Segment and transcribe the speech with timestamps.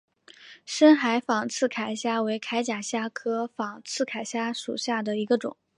[0.65, 5.55] 深海仿刺铠虾为铠甲虾科仿刺铠虾属下的一个种。